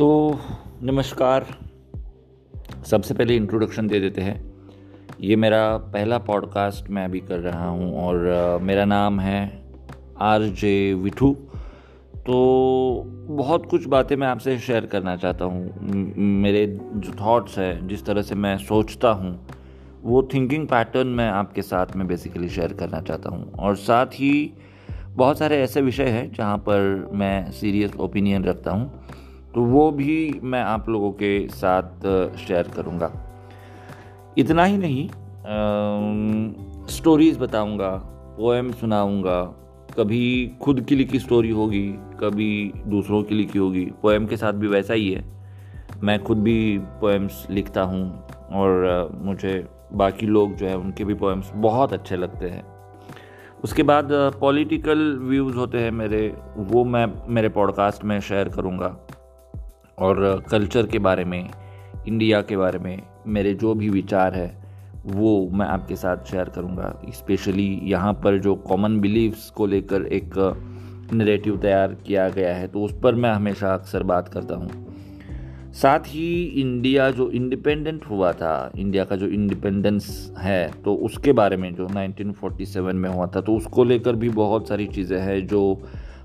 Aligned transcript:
तो 0.00 0.38
नमस्कार। 0.82 1.46
सबसे 2.86 3.14
पहले 3.14 3.34
इंट्रोडक्शन 3.36 3.86
दे 3.86 3.98
देते 4.00 4.20
हैं। 4.20 4.52
ये 5.20 5.36
मेरा 5.36 5.76
पहला 5.76 6.18
पॉडकास्ट 6.18 6.88
मैं 6.90 7.04
अभी 7.04 7.20
कर 7.20 7.38
रहा 7.38 7.68
हूँ 7.68 7.92
और 8.04 8.58
मेरा 8.62 8.84
नाम 8.84 9.20
है 9.20 9.42
आर 10.20 10.42
जे 10.42 10.72
विठू। 10.94 11.32
तो 12.16 12.38
बहुत 13.30 13.66
कुछ 13.66 13.86
बातें 13.86 14.16
मैं 14.16 14.26
आपसे 14.26 14.58
शेयर 14.58 14.86
करना 14.86 15.16
चाहता 15.16 15.44
हूँ। 15.44 16.14
मेरे 16.16 16.66
जो 16.66 17.12
थॉट्स 17.20 17.58
हैं, 17.58 17.86
जिस 17.88 18.06
तरह 18.06 18.22
से 18.22 18.34
मैं 18.34 18.56
सोचता 18.58 19.10
हूँ, 19.10 19.38
वो 20.02 20.28
थिंकिंग 20.34 20.66
पैटर्न 20.68 21.08
मैं 21.08 21.30
आपके 21.30 21.62
साथ 21.62 21.96
में 21.96 22.06
बेसिकली 22.06 22.48
शेयर 22.48 22.72
करना 22.72 23.00
चाहता 23.00 23.30
हूँ। 23.30 23.52
और 23.52 23.76
साथ 23.76 24.06
ही 24.06 24.52
बहुत 24.90 25.38
सारे 25.38 25.62
ऐसे 25.62 25.80
विषय 25.80 26.08
हैं 26.08 26.30
जहाँ 26.32 26.58
पर 26.58 27.10
मैं 27.12 27.50
सीरियस 27.52 27.96
ओपिनियन 27.96 28.44
रखता 28.44 28.70
हूँ। 28.70 28.92
तो 29.54 29.64
वो 29.64 29.90
भी 29.90 30.40
मैं 30.42 30.62
आप 30.62 30.88
लोगों 30.88 31.10
के 31.12 31.48
साथ 31.48 32.06
शेयर 32.38 32.68
करूँगा। 32.68 33.10
इतना 34.38 34.64
ही 34.64 34.76
नहीं 34.78 35.08
स्टोरीज़ 36.88 37.38
बताऊँगा 37.38 37.90
पोएम 38.38 38.70
सुनाऊँगा। 38.72 39.42
कभी 39.96 40.50
खुद 40.62 40.80
की 40.80 40.94
लिखी 40.94 41.18
स्टोरी 41.18 41.50
होगी, 41.50 41.88
कभी 42.20 42.72
दूसरों 42.86 43.22
की 43.22 43.34
लिखी 43.34 43.58
होगी। 43.58 43.84
पोएम 44.02 44.26
के 44.26 44.36
साथ 44.36 44.52
भी 44.52 44.66
वैसा 44.66 44.94
ही 44.94 45.10
है। 45.12 45.24
मैं 46.02 46.22
खुद 46.24 46.38
भी 46.38 46.78
पोएम्स 47.00 47.46
लिखता 47.50 47.82
हूँ 47.82 48.02
और 48.52 49.10
मुझे 49.22 49.66
बाकी 49.92 50.26
लोग 50.26 50.54
जो 50.54 50.66
है, 50.66 50.76
उनके 50.76 51.04
भी 51.04 51.14
पोएम्स 51.14 51.50
बहुत 51.54 51.92
अच्छे 51.92 52.16
लगते 52.16 52.48
हैं। 52.48 52.64
उसके 53.64 53.82
बाद 53.82 54.08
पॉलिटिकल 54.40 55.18
व्यूज़ 55.22 55.56
होते 55.56 55.78
हैं 55.78 55.90
मेरे, 55.90 56.36
वो 56.56 56.84
मैं, 56.84 57.06
मेरे 57.28 57.48
पॉडकास्ट 57.48 58.04
में 58.04 58.20
शेयर 58.20 58.48
करूँगा। 58.48 58.96
और 60.00 60.42
कल्चर 60.50 60.86
के 60.86 60.98
बारे 60.98 61.24
में, 61.24 61.50
इंडिया 62.08 62.40
के 62.42 62.56
बारे 62.56 62.78
में, 62.78 63.02
मेरे 63.26 63.54
जो 63.54 63.74
भी 63.74 63.88
विचार 63.90 64.34
है, 64.34 64.48
वो 65.06 65.48
मैं 65.50 65.66
आपके 65.66 65.96
साथ 65.96 66.24
शेयर 66.24 66.48
करूँगा। 66.48 66.94
स्पेशली 67.14 67.68
यहाँ 67.84 68.12
पर 68.14 68.38
जो 68.38 68.54
कॉमन 68.62 68.98
बिलीव्स 69.00 69.48
को 69.50 69.66
लेकर 69.66 70.06
एक 70.08 70.34
नरेटिव 71.12 71.56
तैयार 71.56 71.94
किया 72.06 72.28
गया 72.28 72.54
है 72.56 72.66
तो 72.68 72.82
उस 72.82 72.94
पर 73.02 73.14
मैं 73.14 73.30
हमेशा 73.30 73.72
अक्सर 73.74 74.02
बात 74.02 74.28
करता 74.28 74.54
हूँ। 74.54 74.68
साथ 75.72 76.06
ही 76.06 76.44
इंडिया 76.60 77.10
जो 77.10 77.28
इंडिपेंडेंट 77.30 78.04
हुआ 78.04 78.32
था, 78.32 78.70
इंडिया 78.76 79.04
का 79.04 79.16
जो 79.16 79.26
इंडिपेंडेंस 79.26 80.32
है 80.38 80.70
तो 80.84 80.94
उसके 80.94 81.32
बारे 81.32 81.56
में 81.56 81.74
जो 81.74 81.86
1947 81.88 82.92
में 82.94 83.08
हुआ 83.10 83.26
था 83.26 83.40
तो 83.40 83.56
उसको 83.56 83.84
लेकर 83.84 84.16
भी 84.16 84.28
बहुत 84.28 84.68
सारी 84.68 84.86
चीज़ें 84.88 85.18
हैं 85.18 85.46
जो 85.46 85.62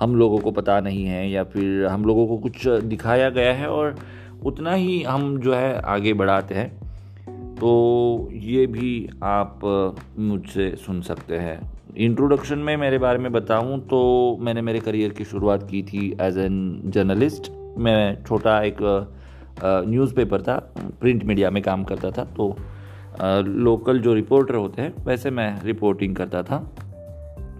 हम 0.00 0.16
लोगों 0.16 0.38
को 0.38 0.50
पता 0.50 0.80
नहीं 0.80 1.04
है 1.04 1.28
या 1.30 1.44
फिर 1.44 1.86
हम 1.86 2.04
लोगों 2.04 2.26
को 2.26 2.36
कुछ 2.38 2.66
दिखाया 2.66 3.30
गया 3.30 3.52
है 3.54 3.68
और 3.68 3.96
उतना 4.42 4.72
ही 4.72 5.02
हम 5.02 5.36
जो 5.40 5.54
है 5.54 5.80
आगे 5.86 6.12
बढ़ाते 6.14 6.54
हैं। 6.54 6.68
तो 7.54 8.28
ये 8.32 8.66
भी 8.66 9.08
आप 9.22 9.60
मुझसे 10.18 10.74
सुन 10.76 11.00
सकते 11.02 11.38
हैं। 11.38 11.60
इंट्रोडक्शन 11.96 12.58
में 12.58 12.76
मेरे 12.76 12.98
बारे 12.98 13.18
में 13.18 13.30
बताऊँ 13.32 13.78
तो 13.80 14.38
मैंने 14.40 14.62
मेरे 14.62 14.80
करियर 14.80 15.12
की 15.12 15.24
शुरुआत 15.24 15.66
की 15.70 15.82
थी 15.82 16.06
एज 16.20 16.38
एन 16.38 16.58
जर्नलिस्ट 16.86 17.50
मैं 17.78 18.24
छोटा 18.24 18.60
एक 18.62 18.76
न्यूज़पेपर 19.64 20.42
था 20.42 20.56
प्रिंट 21.00 21.24
मीडिया 21.24 21.50
में 21.50 21.62
काम 21.62 21.84
करता 21.84 22.10
था 22.10 22.24
तो 22.36 22.54
लोकल 23.42 23.98
जो 24.00 24.14
रिपोर्टर 24.14 24.54
होते 24.54 24.82
हैं, 24.82 24.92
वैसे 25.04 25.30
मैं 25.30 25.62
रिपोर्टिंग 25.62 26.14
करता 26.16 26.42
था। 26.42 26.58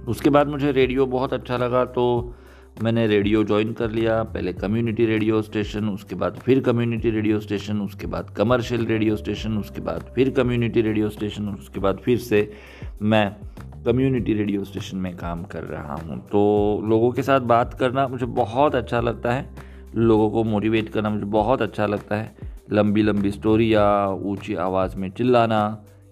उसके 0.09 0.31
बाद 0.31 0.49
मुझे 0.49 0.71
रेडियो 0.73 1.07
बहुत 1.07 1.33
अच्छा 1.33 1.57
लगा 1.57 1.85
तो 1.87 2.35
मैंने 2.83 3.07
रेडियो 3.07 3.43
ज्वाइन 3.45 3.73
कर 3.73 3.91
लिया, 3.91 4.23
पहले 4.25 4.53
कम्युनिटी 4.53 5.07
रेडियो 5.07 5.41
स्टेशन 5.43 5.89
उसके 5.89 6.15
बाद 6.15 6.37
फिर 6.39 6.61
कम्युनिटी 6.61 7.11
रेडियो 7.11 7.41
स्टेशन 7.41 7.81
उसके 7.81 8.07
बाद 8.07 8.31
कमर्शियल 8.37 8.87
रेडियो 8.87 9.17
स्टेशन 9.17 9.57
उसके 9.59 9.81
बाद 9.81 10.13
फिर 10.15 10.31
कम्युनिटी 10.31 10.83
रेडियो 10.83 11.09
स्टेशन 11.11 11.49
उसके 11.49 11.81
बाद 11.81 11.99
फिर 12.05 12.19
से 12.19 12.51
मैं 13.03 13.31
कम्युनिटी 13.87 14.35
रेडियो 14.35 14.65
स्टेशन 14.65 14.97
में 14.97 15.17
काम 15.17 15.43
कर 15.45 15.65
रहा 15.65 15.95
हूँ। 15.95 16.19
तो 16.29 16.41
लोगों 16.85 17.11
के 17.13 17.23
साथ 17.23 17.41
बात 17.51 17.75
करना 17.75 18.07
मुझे 18.09 18.27
बहुत 18.27 18.75
अच्छा 18.75 19.01
लगता 19.01 19.33
है, 19.33 19.49
लोगों 19.97 20.31
को 20.31 20.45
मोटिवेट 20.45 20.89
करना 20.89 21.11
मुझे 21.11 21.27
बहुत 21.27 21.63
अच्छा 21.63 21.87
लगता 21.87 22.17
है। 22.17 22.57
लंबी 22.73 23.03
लंबी 23.03 23.31
स्टोरी 23.31 23.73
या 23.75 23.87
ऊँची 24.09 24.55
आवाज़ 24.57 24.97
में 24.97 25.11
चिल्लाना 25.11 25.61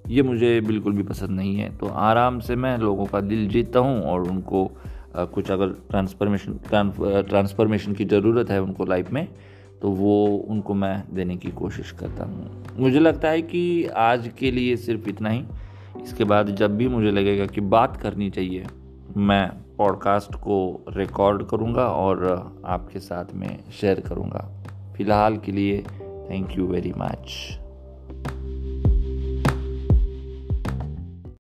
ये 0.09 0.23
मुझे 0.23 0.61
बिल्कुल 0.61 0.93
भी 0.93 1.03
पसंद 1.03 1.31
नहीं 1.31 1.57
है। 1.57 1.69
तो 1.77 1.87
आराम 1.87 2.39
से 2.41 2.57
मैं 2.57 2.77
लोगों 2.79 3.07
का 3.07 3.21
दिल 3.21 3.49
जीतता 3.49 3.81
हूँ 3.81 4.03
और 4.03 4.29
उनको 4.31 4.71
कुछ 5.17 5.51
अगर 5.51 5.69
ट्रांसफॉर्मेशन 5.91 6.59
ट्रांसफॉर्मेशन 6.69 7.93
की 7.93 8.05
ज़रूरत 8.05 8.51
है 8.51 8.61
उनको 8.63 8.85
लाइफ 8.85 9.11
में 9.13 9.27
तो 9.83 9.91
वो 9.91 10.27
उनको 10.49 10.75
मैं 10.75 11.03
देने 11.15 11.37
की 11.37 11.51
कोशिश 11.51 11.91
करता 11.93 12.25
हूँ। 12.25 12.65
मुझे 12.79 13.01
लगता 13.01 13.29
है 13.29 13.43
कि 13.43 13.85
आज 13.97 14.31
के 14.39 14.51
लिए 14.51 14.77
सिर्फ़ 14.77 15.09
इतना 15.09 15.31
ही। 15.31 15.43
इसके 16.03 16.25
बाद 16.25 16.55
जब 16.57 16.77
भी 16.77 16.89
मुझे 16.89 17.11
लगेगा 17.11 17.47
कि 17.47 17.61
बात 17.61 17.97
करनी 17.97 18.31
चाहिए, 18.31 18.65
मैं 19.17 19.49
पॉडकास्ट 19.79 20.35
को 20.37 20.85
रिकॉर्ड 20.97 21.47
करूँगा 21.49 21.87
और 21.87 22.25
आपके 22.67 23.01
साथ 23.01 23.35
में 23.35 23.59
शेयर 23.81 24.01
करूँगा। 24.01 24.49
फ़िलहाल 24.97 25.37
के 25.37 25.53
लिए 25.53 25.83
थैंक 26.31 26.59
यू 26.59 26.67
वेरी 26.67 26.93
मच 26.99 27.59